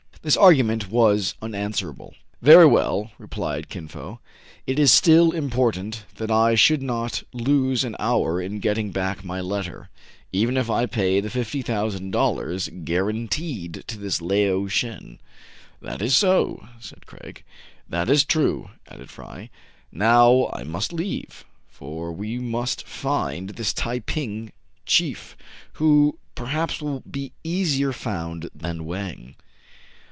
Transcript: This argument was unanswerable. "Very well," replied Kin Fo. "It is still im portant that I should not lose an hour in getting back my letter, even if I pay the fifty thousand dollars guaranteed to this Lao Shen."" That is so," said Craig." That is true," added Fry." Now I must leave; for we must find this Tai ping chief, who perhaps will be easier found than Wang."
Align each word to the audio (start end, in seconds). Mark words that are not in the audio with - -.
This 0.23 0.37
argument 0.37 0.87
was 0.87 1.33
unanswerable. 1.41 2.13
"Very 2.43 2.67
well," 2.67 3.11
replied 3.17 3.69
Kin 3.69 3.87
Fo. 3.87 4.19
"It 4.67 4.77
is 4.77 4.91
still 4.91 5.31
im 5.33 5.49
portant 5.49 6.05
that 6.17 6.29
I 6.29 6.53
should 6.53 6.83
not 6.83 7.23
lose 7.33 7.83
an 7.83 7.95
hour 7.97 8.39
in 8.39 8.59
getting 8.59 8.91
back 8.91 9.23
my 9.23 9.41
letter, 9.41 9.89
even 10.31 10.57
if 10.57 10.69
I 10.69 10.85
pay 10.85 11.21
the 11.21 11.31
fifty 11.31 11.63
thousand 11.63 12.11
dollars 12.11 12.69
guaranteed 12.83 13.83
to 13.87 13.97
this 13.97 14.21
Lao 14.21 14.67
Shen."" 14.67 15.17
That 15.81 16.03
is 16.03 16.15
so," 16.15 16.67
said 16.79 17.07
Craig." 17.07 17.43
That 17.89 18.07
is 18.07 18.23
true," 18.23 18.69
added 18.89 19.09
Fry." 19.09 19.49
Now 20.05 20.51
I 20.53 20.63
must 20.63 20.93
leave; 20.93 21.45
for 21.67 22.11
we 22.11 22.37
must 22.37 22.85
find 22.87 23.49
this 23.49 23.73
Tai 23.73 24.01
ping 24.01 24.51
chief, 24.85 25.35
who 25.73 26.19
perhaps 26.35 26.79
will 26.79 26.99
be 27.09 27.31
easier 27.43 27.91
found 27.91 28.51
than 28.53 28.85
Wang." 28.85 29.33